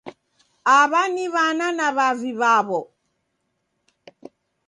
[0.77, 2.79] Aw'a ni w'ana na w'avi w'aw'o